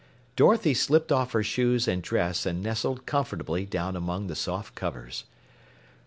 Dorothy 0.35 0.73
slipped 0.73 1.11
off 1.11 1.33
her 1.33 1.43
shoes 1.43 1.87
and 1.87 2.01
dress 2.01 2.47
and 2.47 2.63
nestled 2.63 3.05
comfortably 3.05 3.67
down 3.67 3.95
among 3.95 4.25
the 4.25 4.35
soft 4.35 4.73
covers. 4.73 5.25